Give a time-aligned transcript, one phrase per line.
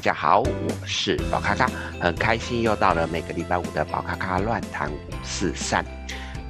[0.00, 5.84] 大家好，我是宝咖咖，很开心又到了每个礼拜五的宝咖咖乱谈五四三。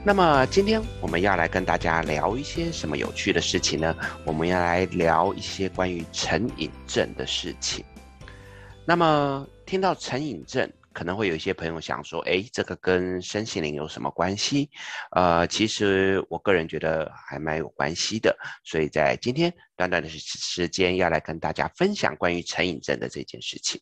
[0.05, 3.93] 那么今天我们要来跟大家聊一些什么有趣的事情呢？
[4.25, 7.85] 我们要来聊一些关于成瘾症的事情。
[8.85, 14.71] 那么听到成瘾症，可能会有一些朋友想说，哎，这个跟身心灵有什么关系？
[15.13, 18.37] 呃，其实我个人觉得还蛮有关系的。
[18.65, 23.81] 所以在今天短短的时时间，要来跟大家分享关于成瘾症的这件事情。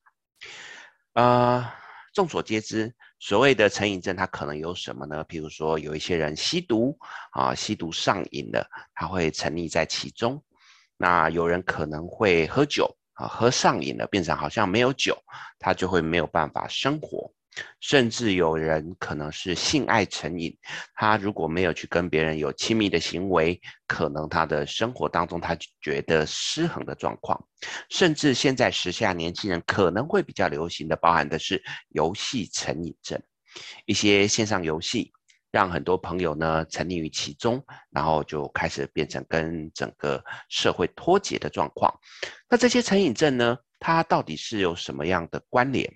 [1.15, 1.65] 呃，
[2.13, 5.25] 众所皆知，所谓的成瘾症，它可能有什么呢？
[5.25, 6.97] 比如说，有一些人吸毒
[7.33, 10.43] 啊，吸毒上瘾了，他会沉溺在其中。
[10.97, 12.95] 那有人可能会喝酒。
[13.19, 15.17] 啊，喝上瘾了，变成好像没有酒，
[15.59, 17.31] 他就会没有办法生活。
[17.81, 20.57] 甚至有人可能是性爱成瘾，
[20.95, 27.37] 他如果没有去跟别人有亲密的行为，可能他的生活当中他觉得失衡的状况。
[27.91, 33.21] 甚至现在时下年轻人可能会比较流行的，包含的是游戏成瘾症，
[33.87, 35.13] 一些线上游戏。
[35.59, 41.93] 让很多朋友呢沉溺于其中，然后就开始变成跟整个社会脱节的状况。
[42.49, 45.93] 那这些成瘾症呢，它到底是有什么样的关联？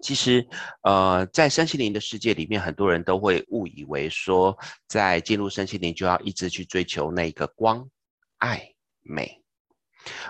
[0.00, 0.48] 其实，
[0.80, 4.56] 呃，在身心灵的世界里面，很多人都会误以为说，
[4.88, 7.86] 在进入身心灵就要一直去追求那个光、
[8.38, 8.66] 爱、
[9.02, 9.39] 美。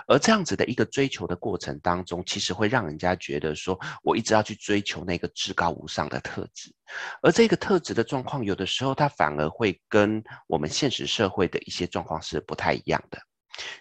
[0.07, 6.73] 而这样子的一个追求的过程当中，其实会让人家觉得说，我一直要去追求那个至高无上的特质，
[7.21, 13.17] 而这个特质的状况，有的时候它反而会跟我们现实社会的一些状况是不太一样的。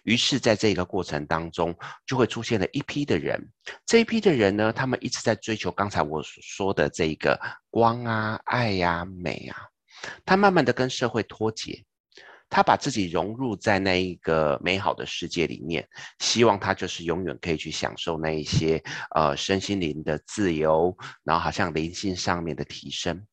[0.02, 1.74] 于是，在这个过程当中，
[2.06, 3.40] 就会出现了一批的人，
[3.86, 7.40] 这一批的人呢，他们一直在追求刚才我所说的这个
[7.70, 9.56] 光啊、爱呀、啊、美啊，
[10.24, 11.84] 他慢慢的跟社会脱节。
[12.50, 15.88] 他把自己融入在那一个美好的世界里面，
[16.18, 18.82] 希望他就是永远可以去享受那一些
[19.14, 23.24] 呃身心灵的自由，然后好像灵性上面的提升。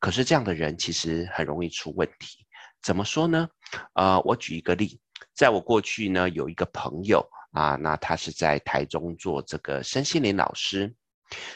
[0.00, 2.44] 可是这样的人其实很容易出问题。
[2.82, 3.48] 怎么说呢？
[3.94, 5.00] 呃，我举一个例，
[5.34, 10.94] 在我过去呢有一个朋友啊，那他是在台中做这个身心灵老师。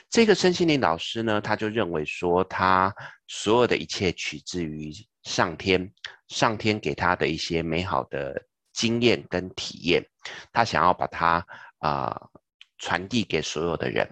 [0.08, 2.94] 这个身心灵老师呢，他就认为说他
[3.28, 4.92] 所有的一切取自于
[5.22, 5.90] 上天。
[6.28, 8.40] 上天给他的一些美好的
[8.72, 10.00] 经验跟体验，
[10.52, 11.44] 他想要把它
[11.78, 12.30] 啊、呃、
[12.78, 14.08] 传递给所有的人。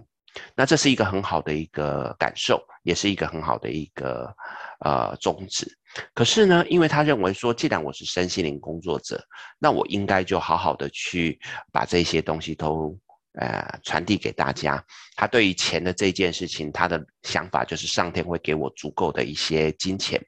[0.56, 4.34] 那这是一个很好的一个感受，也是一个很好的一个
[4.80, 5.72] 呃宗旨。
[6.12, 9.24] 可是呢，因为他认为说，既然我是身心灵工作者，
[9.60, 11.38] 那我应该就好好的去
[11.70, 12.98] 把这些东西都
[13.38, 14.84] 呃传递给大家。
[15.16, 20.20] 他对于钱的这件事情，他的想法就是上天会给我足够的一些金钱。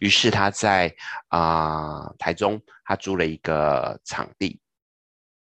[0.00, 0.94] 于是他在
[1.28, 4.60] 啊、台中，他租了一个场地。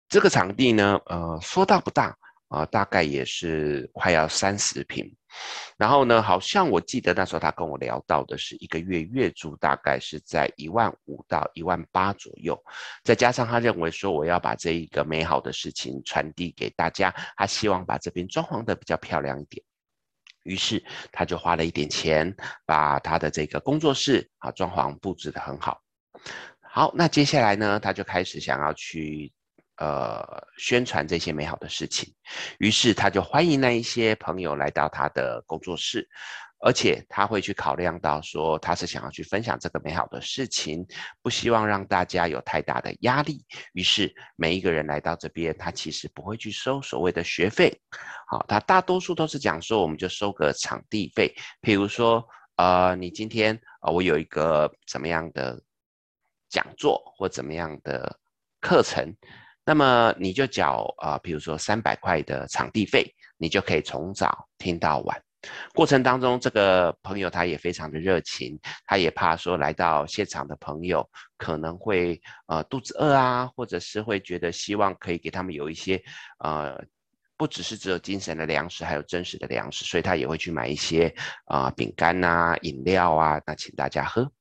[0.10, 2.18] 这个场地呢，呃，说大不大
[2.52, 5.10] 啊、大概也是快要三十平。
[5.78, 12.62] 然后呢，好像我记得那时候他跟我聊到的是一个月月租大概是在一万五到一万八左右。
[13.06, 19.64] 再加上他认为说我要把这一个美好的事情传递给大家，他希望把这边装潢得比较漂亮一点。
[20.44, 22.36] 于是他就花了一点钱，
[22.66, 25.82] 把他的这个工作室啊装潢布置得很好。
[26.60, 29.32] 好，那接下来呢，他就开始想要去
[29.78, 30.26] 呃
[30.58, 32.14] 宣传这些美好的事情。
[32.60, 36.08] 于是他就欢迎那一些朋友来到他的工作室。
[36.64, 40.86] 而且他会去考量到说，他是想要去分享这个美好的事情，
[41.24, 43.44] 不希望让大家有太大的压力。
[43.74, 47.76] 于是每一个人来到这边，他其实不会去收所谓的学费，
[48.28, 51.34] 好，他大多数都是讲说，我们就收个场地费。
[51.64, 52.24] 譬如说，
[52.58, 55.60] 呃，你今天呃，我有一个怎么样的
[56.48, 58.20] 讲座或怎么样的
[58.60, 59.12] 课程，
[59.66, 63.06] 那么你就缴呃，比如说三百块的场地费，
[63.38, 65.22] 你就可以从早听到晚。
[65.74, 76.00] 过程当中，这个朋友他也非常的热情，他也怕说来到现场的朋友可能会呃肚子饿啊，或者是会觉得希望可以给他们有一些
[76.40, 76.80] 呃
[77.38, 81.12] 不只是只有精神的粮食，还有真实的粮食，所以他也会去买一些
[81.46, 84.32] 啊、饼干啊、饮料啊，那请大家喝。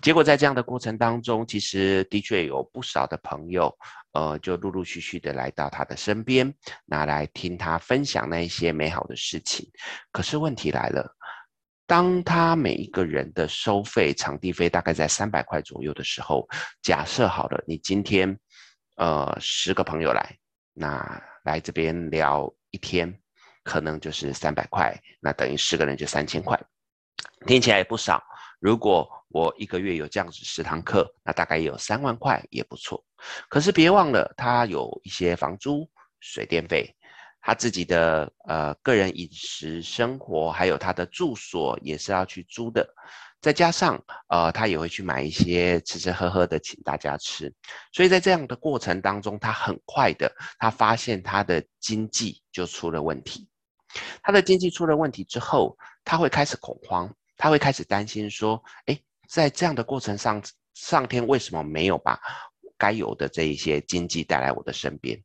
[0.00, 3.76] 结果在这样的过程当中，其实的确有不少的朋友，
[4.12, 6.54] 呃，就陆陆续续的来到他的身边，
[6.84, 9.68] 拿来听他分享那一些美好的事情。
[10.12, 11.12] 可是问题来了，
[11.86, 16.46] 当他每一个人的收费场地费大概在三百块左右的时候，
[16.82, 18.38] 假设好了，你今天
[18.96, 20.36] 呃十个朋友来，
[20.74, 23.12] 那来这边聊一天，
[23.64, 26.56] 可能就是三百块，那等于十个人就三千块，
[27.46, 28.22] 听起来也不少。
[28.58, 33.04] 如果我一个月有这样子十堂课，那大概有三万块，也不错。
[33.48, 35.88] 可是别忘了，他有一些房租，
[36.20, 36.92] 水电费，
[37.40, 42.88] 他自己的呃个人饮食生活，还有他的住所也是要去租的。
[43.40, 47.52] 再加上呃，他也会去买一些吃吃喝喝的请大家吃。
[47.92, 50.28] 所以在这样的过程当中，他很快的
[50.58, 53.48] 他发现他的经济就出了问题。
[54.24, 57.08] 他的经济出了问题之后，他会开始恐慌，
[57.38, 60.42] 他会开始担心说：诶，在这样的过程上，
[60.74, 62.20] 上天为什么没有把
[62.76, 65.18] 该有的这一些经济带来我的身边？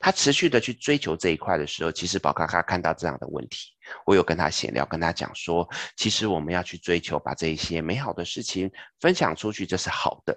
[0.00, 3.68] 他持续的去追求这一块的时候，其实宝咖咖看到这样的问题，
[4.04, 10.36] 我有跟他闲聊，跟他讲说，其实我们要去追求把这一些美好的事情分享出去，这是好的。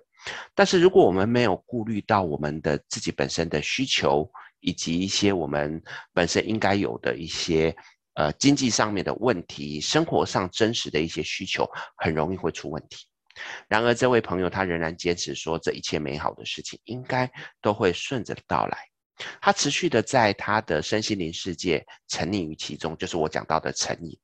[0.54, 5.82] 但是如果我们没有顾虑到我们的自己本身的需求，以及一些我们
[6.14, 7.76] 本身应该有的一些
[8.16, 13.06] 呃经济上面的问题，生活上真实的一些需求，很容易会出问题。
[13.68, 17.32] 然而，这位朋友他仍然坚持说，这一切美好的事情应该
[17.62, 18.78] 都会顺着到来。
[19.42, 24.18] 他持续的在他的身心灵世界沉溺于其中，就是我讲到的沉溺。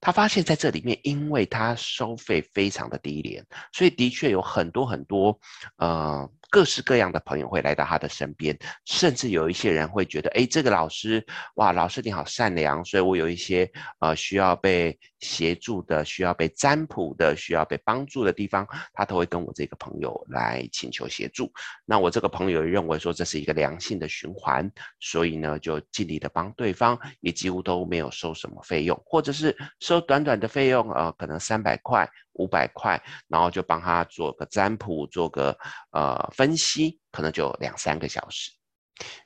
[0.00, 5.38] 他发现在这里面，因为他收费非常的低廉，所以的确有很多很多，
[5.76, 6.30] 呃。
[6.50, 11.22] 各式各样的朋友会来到他的身边，甚至有一些人会觉得，哎，这个老师，
[11.56, 21.52] 哇，老师你好善良，所以我有一些呃需要被协助的、需要被占卜的、需要被帮助的地方，他都会跟我这个朋友来请求协助。
[21.84, 24.70] 那我这个朋友认为说这是一个良性的循环，
[25.00, 32.08] 所以呢就尽力的帮对方，也几乎都没有收什么费用，或者是收短短的费用，呃，可能三百块。
[32.34, 35.58] 五百块，然后就帮他做个占卜，做个
[35.90, 38.52] 呃分析，可能就两三个小时。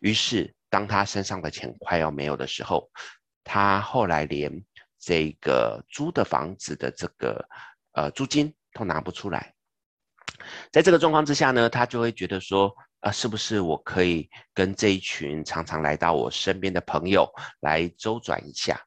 [0.01, 2.91] 于是，当他身上的钱快要没有的时候，
[3.45, 4.51] 他后来连
[5.03, 7.45] 这个租的房子的这个
[7.93, 9.53] 呃租金都拿不出来。
[10.71, 12.69] 在这个状况之下呢，他就会觉得说，
[13.01, 17.29] 啊、呃，是不是我可以跟这一群常常来到我身边的朋友
[17.61, 18.81] 来周转一下？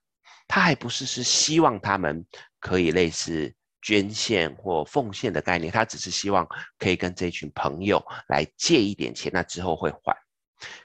[0.48, 2.26] 他还不是是希望他们
[2.60, 3.54] 可以类似。
[3.86, 6.44] 捐献或奉献的概念，他只是希望
[6.80, 10.18] 可以跟这群朋友来借一点钱，那之后会还。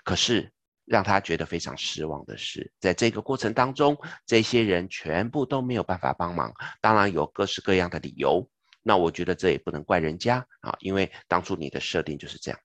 [0.05, 0.53] 可是
[0.91, 3.97] 让他觉得非常失望的是，在这个过程当中，
[4.27, 6.53] 这些人全部都没有办法帮忙。
[6.81, 8.45] 当然有各式各样的理由，
[8.83, 12.59] 那我觉得这也不能怪人家啊，因为当初你的设定就是这样。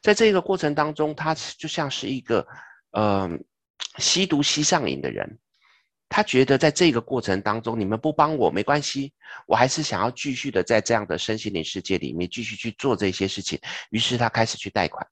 [0.00, 2.46] 在这个过程当中，他就像是一个
[2.92, 3.44] 嗯、
[3.98, 5.36] 吸毒吸上瘾的人。
[6.08, 9.12] 他觉得在这个过程当中，你们不帮我没关系，
[9.44, 13.58] 我还是想要继续的在这样的身心灵世界里面继续去做这些事情。
[13.90, 15.04] 于是他开始去贷款，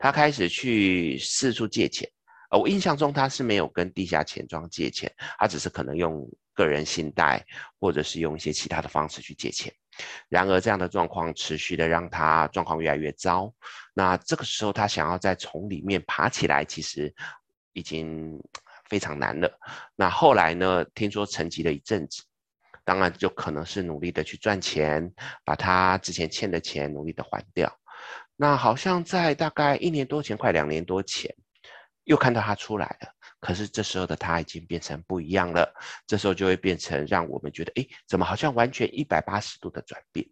[0.00, 2.10] 他开始去四处借钱。
[2.50, 5.08] 呃，我印象中他是没有跟地下钱庄借钱，
[5.38, 7.46] 他只是可能用个人信贷
[7.78, 9.72] 或者是用一些其他的方式去借钱。
[10.28, 13.52] 然而这样的状况持续的让他状况越来越糟。
[13.94, 17.14] 那这个时候他想要再从里面爬起来，其实
[17.74, 18.42] 已经。
[18.88, 19.48] 非常难了。
[19.94, 20.84] 那后来呢？
[20.96, 22.24] 听说沉寂了一阵子，
[22.84, 25.08] 当然就可能是努力的去赚钱，
[25.44, 27.72] 把他之前欠的钱努力的还掉。
[28.42, 31.30] 那好像在大概一年多前，快两年多前，
[32.04, 33.12] 又看到他出来了。
[33.38, 35.70] 可是这时候的他已经变成不一样了。
[36.06, 40.26] 这时候就会变成让我们觉得，哎，怎么好像完全一百八十度的转变？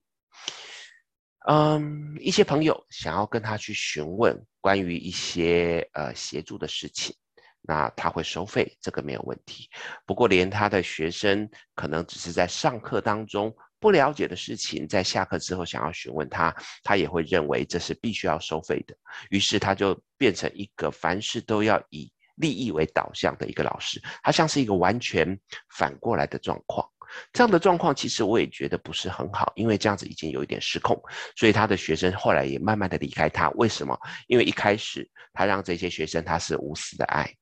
[1.48, 7.14] 嗯，一些朋友想要跟他去询问关于一些呃协助的事情。
[7.60, 9.68] 那他会收费，这个没有问题。
[10.06, 18.96] 不过，连他的学生可能只是在上课当中不了解的事情，在下课之后想要询问他，他也会认为这是必须要收费的。
[19.30, 24.02] 于是，他就变成一个凡事都要以利益为导向的一个老师。
[24.22, 25.38] 他像是一个完全
[25.76, 26.88] 反过来的状况。
[27.32, 31.00] 这样的状况，其实我也觉得不是很好，因为这样子已经有一点失控。
[31.36, 33.48] 所以，他的学生后来也慢慢的离开他。
[33.52, 33.98] 为什么？
[34.26, 37.32] 因为一开始他让这些学生他是无私的爱。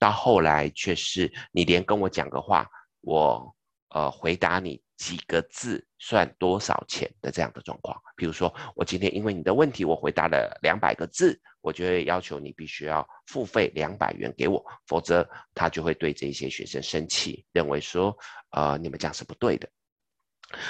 [0.00, 2.66] 到后来却是你连跟我讲个话，
[3.02, 3.54] 我
[3.90, 8.00] 呃回答你几个字算多少钱的这样的状况。
[8.16, 18.16] 比如说，我今天因为你的问题，我回答了两百个字，我就会要求你必须要付费两百元给我，否则他就会对这些学生生气，认为说
[18.50, 19.68] 呃你们这样是不对的。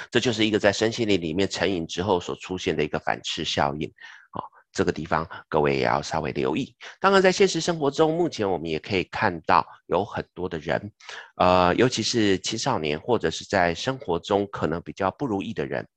[0.09, 3.93] 这就是一个在身心灵里面成瘾之后所出现的一个反斥效应。
[4.75, 6.75] 这个地方各位也要稍微留意。
[6.99, 10.91] 当然，在现实生活中，目前我们也可以看到有很多的人，
[11.37, 15.87] 呃，尤其是青少年或者是在生活中可能比较不如意的人，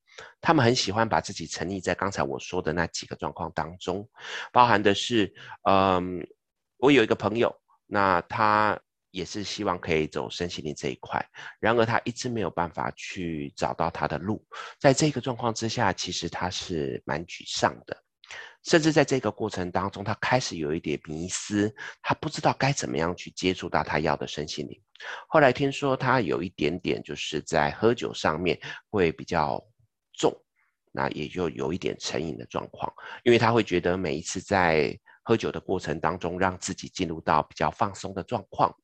[0.41, 4.09] 他们很喜欢把自己沉溺在刚才我说的那几个状况当中，
[4.53, 5.35] 包含的是，
[5.69, 6.25] 嗯，
[6.79, 7.53] 我有一个朋友，
[7.85, 8.79] 那他
[9.11, 11.21] 也是希望可以走身心灵这一块，
[11.59, 14.41] 然而他一直没有办法去找到他的路，
[14.79, 17.97] 在这个状况之下，其实他是蛮沮丧的。
[18.65, 24.79] 甚至在这个过程当中，他开始有一点迷思，他不知道该怎么样去接触到他要的身心灵。
[25.29, 28.59] 后来听说他有一点点就是在喝酒上面
[28.91, 29.65] 会比较
[30.13, 30.35] 重，
[30.93, 38.75] 那也就有一点成瘾的状况，因为他会觉得每一次在喝酒的过程当中，让自己进入到比较放松的状况，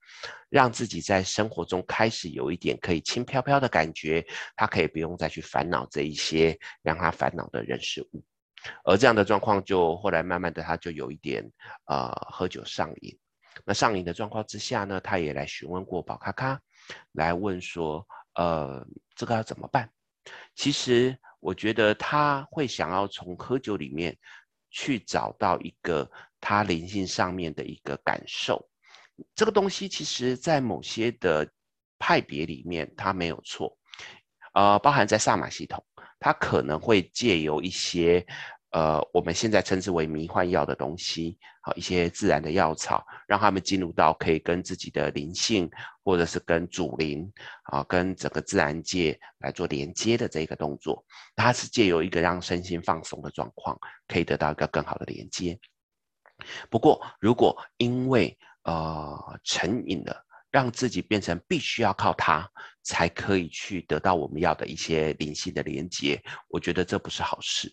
[0.51, 8.23] 让自己在生活中开始有一点可以轻飘飘的感觉，他可以不用再去烦恼这一些让他烦恼的人事物。
[8.85, 11.45] 而这样的状况，就后来慢慢的，他就有一点
[11.87, 13.19] 呃喝酒上瘾。
[13.65, 16.61] 那上瘾的状况之下呢，他也来询问过宝咖咖，
[17.13, 18.05] 来问说，
[18.35, 19.89] 呃，这个要怎么办？
[20.57, 24.17] 其实我觉得他会想要从喝酒里面
[24.71, 28.69] 去找到一个他灵性上面的一个感受。
[29.37, 31.49] 这个东西其实在某些的
[31.97, 33.79] 派别里面，它没有错，
[34.55, 35.83] 呃，包含在萨满系统，
[36.19, 38.27] 它可能会借由一些。
[38.75, 45.71] 呃，我们现在称之为迷幻药的东西，好，一些自然的药草，让他们进入到可以跟自己的灵性，
[46.03, 47.33] 或者是跟主灵
[47.71, 51.05] 啊，跟整个自然界来做连接的这个动作，
[51.37, 53.79] 它是借由一个让身心放松的状况，
[54.09, 55.57] 可以得到一个更好的连接。
[56.69, 62.51] 不过，如果因为呃成瘾了，让自己变成必须要靠它
[62.83, 67.73] 才可以去得到我们要的一些灵性的连接，我觉得这不是好事。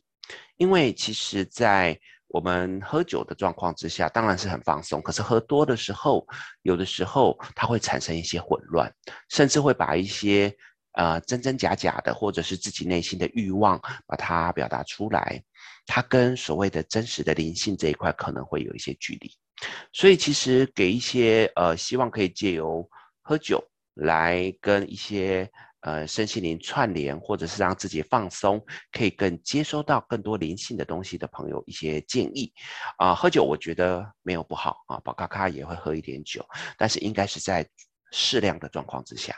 [0.57, 5.01] 因为其实，在我们喝酒的状况之下，当然是很放松。
[5.01, 6.25] 可是喝多的时候，
[6.61, 8.93] 有的时候它会产生一些混乱，
[9.29, 10.55] 甚至会把一些
[10.93, 15.43] 呃真真假假的，或者是自己内心的欲望，把它表达出来。
[15.85, 19.29] 它跟所谓的真实的灵性这一块可能会有一些距离。
[19.91, 22.87] 所以，其实给一些呃希望可以借由
[23.21, 23.61] 喝酒
[23.95, 25.51] 来跟一些。
[25.81, 32.53] 呃，身心灵串联，或者是让自己放松，可以更接收到更多灵性的东西的朋友一些建议
[32.97, 36.45] 啊、喝酒我觉得没有不好啊，宝咖咖也会喝一点酒，
[36.77, 37.67] 但是应该是在
[38.11, 39.35] 适量的状况之下，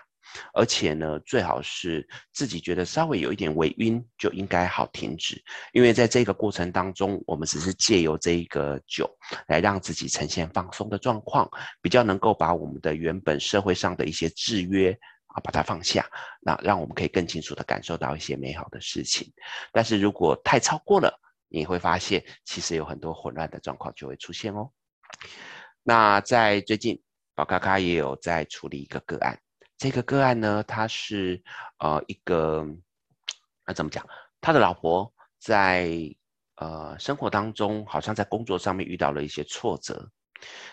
[0.53, 9.09] 而且呢，最好是自己觉得稍微有一点微晕就应该好停止，因为在这个过程当中，我们只是借由这一个酒
[9.47, 11.49] 来让自己呈现放松的状况，
[11.81, 14.93] 比较能够把我们的原本社会上的一些制约。
[15.33, 16.09] 啊，把它放下，
[16.39, 19.31] 那让我们可以更清楚地感受到一些美好的事情。
[19.71, 24.71] 但是如果太超过了，你会发现其实有很多混乱的状况就会出现哦。
[25.83, 27.01] 那在最近，
[27.35, 29.37] 宝咖咖也有在处理一个个案。
[29.77, 31.43] 这个个案呢，他是
[31.79, 32.65] 呃一个，
[33.67, 34.07] 那怎么讲？
[34.39, 35.89] 他的老婆在
[36.55, 40.09] 呃生活当中，好像在工作上面遇到了一些挫折。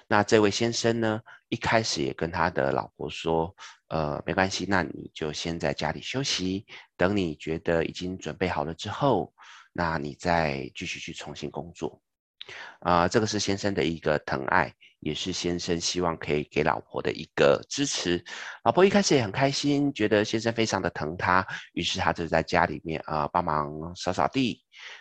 [0.07, 3.55] 那这位先生呢，一开始也跟他的老婆说，
[3.89, 9.33] 呃，没关系，那你就先在家里休息，等你觉得已经准备好了之后，
[9.73, 12.00] 那你再继续去重新工作。
[12.81, 18.25] 啊、这个是先生的一个疼爱，也是先生希望可以给老婆的一个支持。
[18.65, 24.61] 老婆一开始也很开心，觉得先生非常的疼她，于是她就在家里面啊、帮忙扫扫地，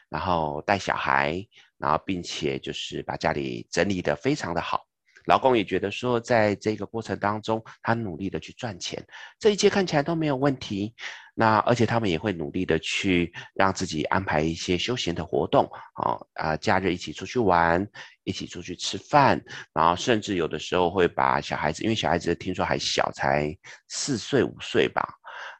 [0.09, 1.43] 然后带小孩。
[1.79, 4.85] 然后，并且就是把家里整理得非常的好，
[5.25, 9.03] 老公也觉得说，在这个过程当中，他努力的去赚钱，
[9.39, 10.93] 这一切看起来都没有问题。
[11.33, 17.87] 那而且他们也会努力的去让自己安排一些休闲的活动，啊啊，假日一起出去玩，
[18.25, 19.41] 一起出去吃饭，
[19.73, 23.57] 然后甚至有的时候会把小孩子，因为小孩子听说还小，才
[23.87, 25.07] 四岁五岁吧，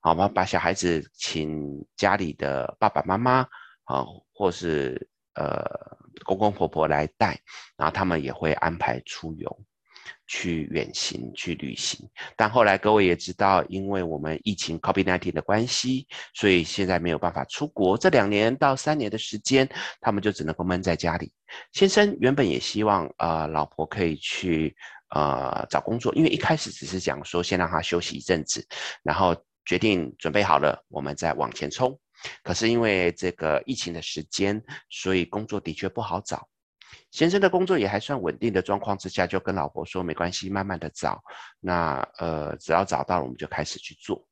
[0.01, 0.27] 好吗？
[0.27, 1.63] 把小孩子请
[1.95, 3.47] 家里的爸爸妈妈，
[3.85, 5.97] 啊，或是呃。
[6.25, 7.39] 公公婆婆来带，
[7.77, 9.59] 然后他们也会安排出游，
[10.27, 12.07] 去远行，去旅行。
[12.35, 17.97] 但后来各位也知道，因为我们疫情 COVID-19 的关系，所以现在没有办法出国。
[17.97, 19.67] 这两年到三年的时间，
[20.01, 21.31] 他们就只能够闷在家里。
[21.71, 24.75] 先生原本也希望，呃，老婆可以去
[25.15, 28.63] 呃找工作，因为一开始只是讲说先让他休息一阵子，
[29.03, 31.97] 然后决定准备好了，我们再往前冲。
[32.43, 36.47] 可是因为这个疫情的时间，所以工作的确不好找。
[37.11, 41.21] 先生的工作也还算稳定的状况之下，就跟老婆说没关系，慢慢的找。
[41.59, 44.25] 那呃，只要找到了，我们就开始去做。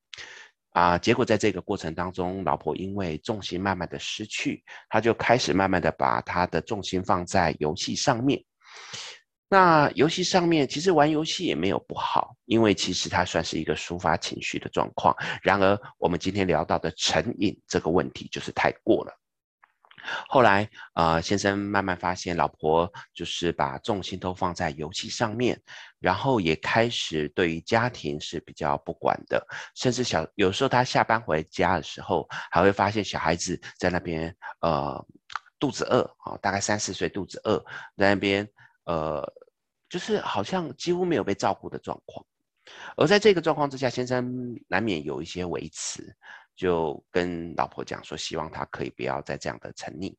[0.71, 8.43] 啊、结果在这个过程当中，老婆因为重心慢慢的失去，她就开始慢慢的把她的重心放在游戏上面。
[9.49, 15.15] 那游戏上面其实玩游戏也没有不好，因为其实它算是一个抒发情绪的状况。
[15.41, 19.13] 然而，我们今天聊到的成瘾这个问题就是太过了。
[20.27, 25.59] 后来，呃，先生慢慢发现老婆就是把重心都放在游戏上面，
[25.99, 35.05] 然后也开始对于家庭是比较不管的，甚至小有时候他下班回家的时候，还会发现小孩子在那边呃。
[35.59, 37.57] 肚子饿啊，大概三四岁肚子饿，
[37.97, 38.47] 在那边
[38.87, 39.21] 呃，
[39.87, 42.25] 就是好像几乎没有被照顾的状况。
[42.95, 46.15] 而在这个状况之下，先生难免有一些维持，
[46.55, 50.15] 就跟老婆讲说，希望他可以不要再这样的沉溺。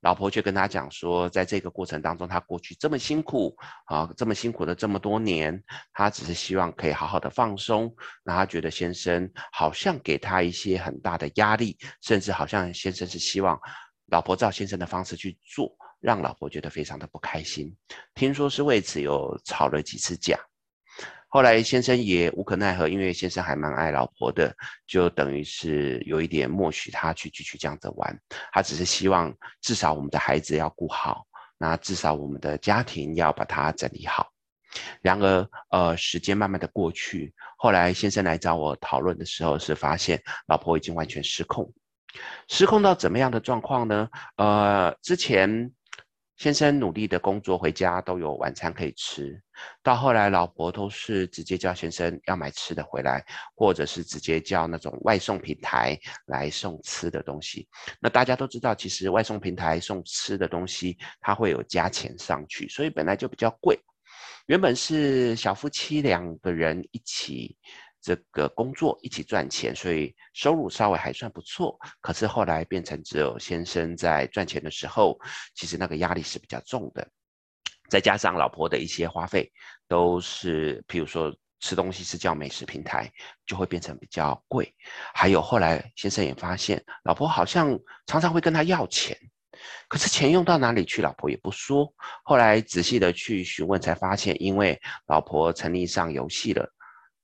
[0.00, 3.54] 老婆却跟他讲说，在这个过程当中，他过去这么辛苦
[3.86, 7.94] 啊，这么辛苦的这么多年，他只是希望可以好好的放松。
[8.24, 13.58] 那他觉得先生好像给他一些很大的压力，甚至好像先生是希望
[14.06, 17.74] 老婆照先生的方式去做，让老婆觉得非常的不开心。
[18.14, 20.38] 听说是为此有吵了几次架。
[21.32, 24.52] 后来先生也无可奈何，因为先生还蛮爱老婆的，
[24.84, 28.20] 就等于是有一点默许他去继续这样子玩。
[28.50, 31.24] 他只是希望至少我们的孩子要顾好，
[31.56, 34.28] 那至少我们的家庭要把它整理好。
[35.00, 41.72] 然而，呃，时间慢慢的过去，后来先生来找我讨论的时候，是发现老婆已经完全失控，
[42.48, 44.08] 失控到怎么样的状况呢？
[44.34, 45.72] 呃，之前。
[46.40, 49.38] 先生努力的工作，回家都有晚餐可以吃。
[49.82, 53.22] 到后来，老婆都是直接叫先生要买吃的回来，
[53.54, 57.68] 或者是直接叫那种外送平台来送吃的东西。
[58.00, 63.78] 那大家都知道，其实外送平台送吃的东西，它会有加钱上去，所以本来就比较贵。
[64.46, 67.54] 原本是小夫妻两个人一起。
[68.00, 71.78] 这个工作一起赚钱，所以收入稍微还算不错。
[72.00, 75.18] 可是后来变成只有先生在赚钱的时候，
[75.54, 77.06] 其实那个压力是比较重的。
[77.88, 79.50] 再加上老婆的一些花费，
[79.88, 83.10] 都是譬如说吃东西是叫美食平台，
[83.44, 84.72] 就会变成比较贵。
[85.12, 89.14] 还有后来先生也发现，老婆好像常常会跟他要钱，
[89.88, 91.92] 可是钱用到哪里去，老婆也不说。
[92.24, 96.72] 后来仔细的去询问，才发现因为老婆沉迷上游戏了。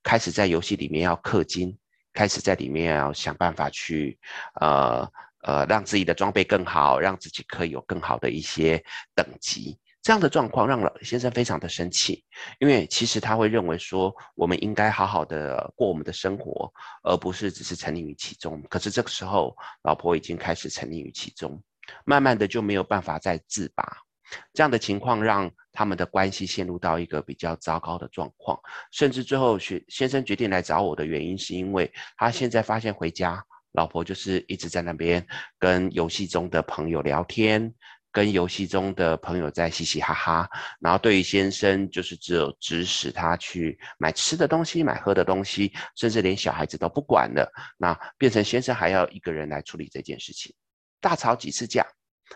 [0.07, 1.77] 开始在游戏里面要氪金，
[2.13, 4.17] 开始在里面要想办法去，
[4.61, 5.05] 呃
[5.41, 8.81] 呃，让自己的装备更好，让自己可以有更好的一些
[9.13, 9.77] 等级。
[10.01, 12.23] 这样的状况让老先生非常的生气，
[12.59, 16.71] 因为其实他会认为说，我们应该好好的过我们的生活，
[17.03, 18.63] 而不是只是沉溺于其中。
[18.69, 21.61] 可是这个时候，老婆已经开始沉溺于其中，
[22.05, 24.06] 慢慢的就没有办法再自拔。
[24.53, 28.59] 这样的情况让他们的关系陷入到一个比较糟糕的状况，
[28.91, 35.25] 甚至最后学先生决定来找我的原因，是因为他现在发现回家，老婆就是一直在那边
[35.59, 37.71] 跟游戏中的朋友聊天，
[38.11, 50.51] 跟游戏中的朋友在嘻嘻哈哈，然后对于先生就是只有指使他去买吃的东西、买喝的东西，甚至连小孩子都不管了，那变成先生还要一个人来处理这件事情，
[50.99, 51.85] 大吵几次架。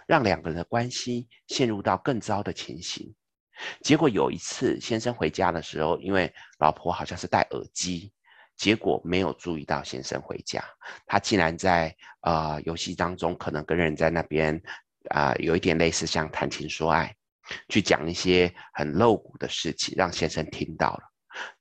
[0.08, 3.14] 让两个人的关系陷入到更糟的情形。
[3.82, 8.12] 结果有一次，先生回家的时候，因为老婆好像是戴耳机，
[8.58, 10.64] 结果没有注意到先生回家。
[11.06, 14.60] 他竟然在呃游戏当中，可能跟人在那边
[15.10, 17.16] 啊、有一点类似像谈情说爱，
[17.70, 21.04] 去讲一些很露骨的事情，让先生听到了，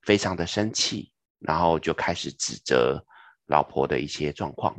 [0.03, 3.05] 非常的生气，然后就开始指责。
[3.51, 4.75] 老婆的一些状况，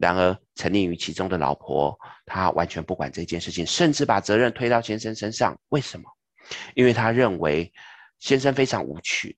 [0.00, 5.54] 然而沉溺于其中的老婆，她完全不管这件事情，甚至把责任推到先生身上。
[5.68, 6.10] 为什么？
[6.74, 7.70] 因为她认为
[8.18, 9.36] 先生非常无趣，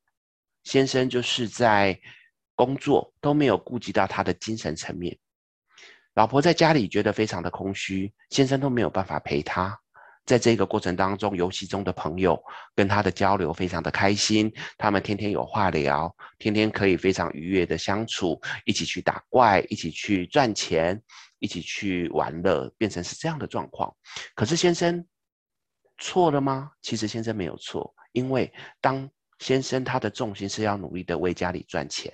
[0.62, 1.98] 先生就是在
[2.54, 5.18] 工作都没有顾及到他的精神层面。
[6.14, 9.78] 老婆在家里觉得非常的空虚，先生都没有办法陪她。
[10.26, 12.42] 在这个过程当中，游戏中的朋友
[12.74, 21.00] 跟他的交流非常的开心，他们天天有话聊，天天可以非常愉悦的相处，一起去打怪，一起去赚钱，
[21.38, 23.94] 一起去玩乐，变成是这样的状况。
[24.34, 25.06] 可是先生
[25.98, 26.72] 错了吗？
[26.82, 29.08] 其实先生没有错，因为当
[29.38, 32.12] 先生他的重心是要努力的为家里赚钱，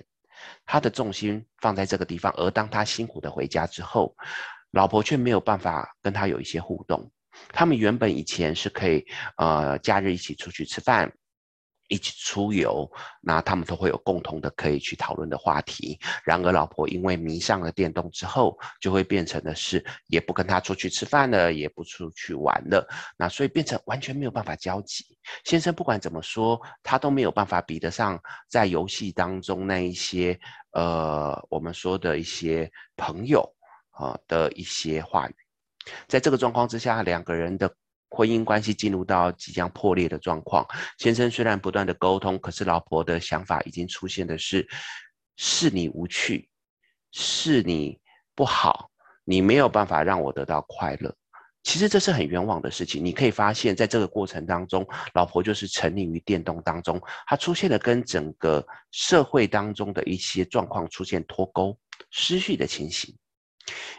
[0.67, 4.15] 他的重心放在这个地方，而当他辛苦的回家之后，
[4.69, 7.11] 老婆却没有办法跟他有一些互动。
[7.49, 9.05] 他们原本以前是可以，
[9.37, 11.11] 呃，假日一起出去吃饭，
[11.89, 12.89] 一起出游，
[13.21, 15.99] 那他们都会有共同的可以去讨论的话题。
[16.23, 25.05] 然而，老婆因为迷上了电动之后，就会变成的是，也不跟他出去吃饭了，也不出去玩了，那所以变成完全没有办法交集。
[25.43, 28.19] 先生不管怎么说，他都没有办法比得上
[28.49, 30.39] 在游戏当中那一些，
[30.71, 33.47] 呃，我们说的一些朋友
[33.91, 35.35] 啊、的一些话语。
[36.07, 37.73] 在这个状况之下，两个人的
[38.09, 40.65] 婚姻关系进入到即将破裂的状况。
[40.99, 44.67] 先生虽然不断的沟通，可是老婆的想法已经出现的是：
[45.35, 46.47] 是你无趣，
[47.11, 47.99] 是你
[48.35, 48.89] 不好，
[49.23, 51.13] 你没有办法让我得到快乐。
[51.63, 53.03] 其实这是很冤枉的事情。
[53.03, 61.75] 你可以发现，在这个过程当中，老婆就是沉溺于电动当中，她出现了跟整个社会当中的一些状况出现脱钩、
[62.11, 63.17] 失序的情形，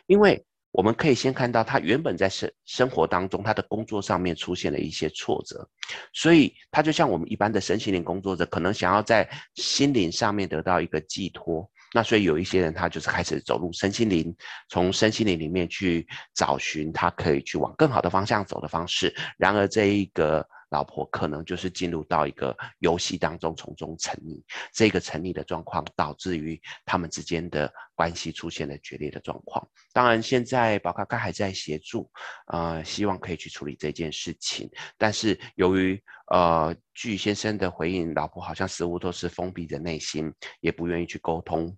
[0.07, 0.44] 因为。
[0.74, 5.66] 我们可以先看到他原本在生生活当中，他的工作上面出现了一些挫折，
[6.12, 11.64] 所以他就像我们一般的身心灵工作者，可能想要在心灵上面得到一个寄托。
[11.94, 14.34] 那所以有一些人他就是开始走入身心灵，
[14.68, 19.14] 从身心灵里面去找寻他可以去往更好的方向走的方式。
[19.38, 20.44] 然而这一个。
[20.74, 24.42] 老婆可能就是进入到一个游戏当中，从中沉溺。
[24.72, 29.64] 这个沉溺的状况导致于他们之间的关系出现了决裂的状况。
[29.92, 32.10] 当然，现在宝咖咖还在协助，
[32.48, 34.68] 呃，希望可以去处理这件事情。
[34.98, 41.76] 但是由于呃，据先生的回应，老婆好像似乎都是封闭的内心，也不愿意去沟通，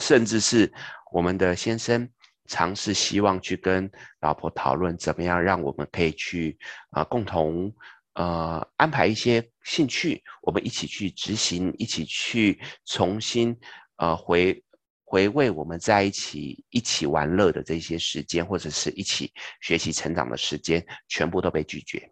[0.00, 0.72] 甚至是
[1.12, 2.10] 我们的先生。
[2.46, 6.58] 尝试希望去跟老婆讨论怎么样让我们可以去
[6.90, 7.74] 啊、共同
[8.14, 13.58] 呃安排一些兴趣，我们一起去执行，一起去重新
[13.96, 14.62] 呃回
[15.04, 22.10] 回味我们在一起一起玩乐的这些时间，或者是一起学习成长的时间，全部都被拒绝。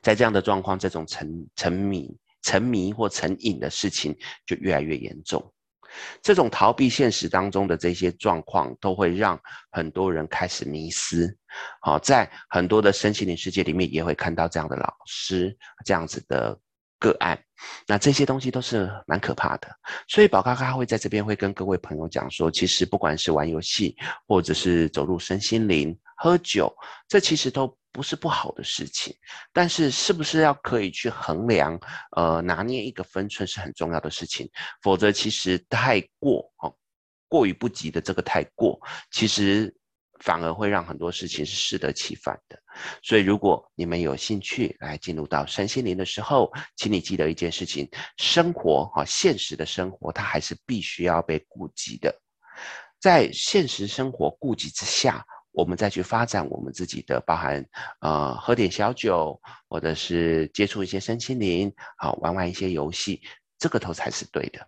[0.00, 5.52] 在这样的状况，这种沉沉迷、沉迷或成瘾的事情就越来越严重。
[6.22, 9.38] 这种逃避现实当中的这些状况，都会让
[9.70, 11.36] 很多人开始迷失。
[11.80, 16.58] 好，在很多的身心灵世界里面，也会看到这样的老师这样子的
[16.98, 17.38] 个案。
[17.86, 19.68] 那这些东西都是蛮可怕的。
[20.08, 23.96] 所以宝咖咖会在这边会跟各位朋友讲说，其实不管是玩游戏，
[24.26, 26.74] 或者是走入身心灵、喝酒，
[27.08, 27.76] 这其实都。
[27.96, 29.16] 不是不好的事情，
[29.54, 31.80] 但是是不是要可以去衡量，
[32.14, 34.46] 呃，拿捏一个分寸是很重要的事情。
[34.82, 36.76] 否则，其实太过哦，
[37.26, 38.78] 过于不及的这个太过，
[39.10, 39.74] 其实
[40.20, 42.62] 反而会让很多事情是适得其反的。
[43.02, 52.14] 所以，如果你们有兴趣来进入到身心灵的时候，请你记得一件事情：生活啊，现实的生活，它还是必须要被顾及的。
[53.00, 55.24] 在现实生活顾及之下。
[55.56, 57.64] 我们再去发展我们自己的，包含
[58.00, 59.40] 呃喝点小酒，
[59.70, 63.22] 或者是接触一些身心灵，好玩玩一些游戏，
[63.58, 64.60] 这个头才是对的。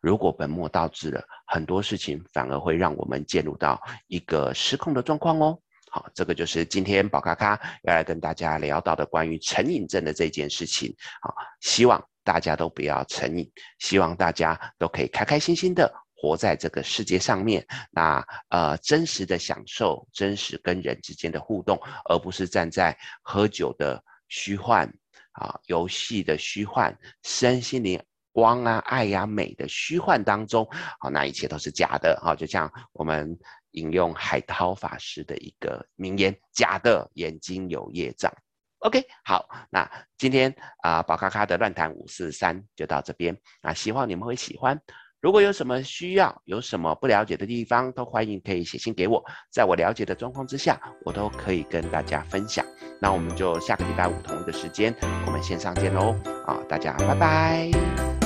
[0.00, 5.56] 如果本末倒置了，很多事情反而会让我们进入到一个失控的状况哦。
[5.92, 7.52] 好，这个就是今天宝咖咖
[7.84, 10.92] 要来跟大家聊到的关于成瘾症的这件事情。
[11.22, 15.94] 好，希望大家都不要成瘾，希望大家都可以开开心心的。
[16.24, 24.90] 活在这个世界上面，那呃，真实的享受，真实跟人之间的互动，而不是站在喝酒的虚幻
[25.32, 30.66] 啊，游戏的虚幻，身心灵光啊、爱呀、美的虚幻当中，
[30.98, 32.34] 好，那一切都是假的啊！
[32.34, 33.38] 就像我们
[33.72, 38.32] 引用海涛法师的一个名言：“假的眼睛有业障。”
[38.80, 44.80] OK，好，那今天啊，宝咖咖的乱谈五四三就到这边啊，希望你们会喜欢。
[45.24, 52.62] 如果有什么需要，有什么不了解的地方，都欢迎可以写信给我，在我了解的状况之下，我都可以跟大家分享。
[53.00, 56.14] 那我们就下个礼拜五同一个时间，我们线上见喽！
[56.44, 58.23] 啊，大家拜拜。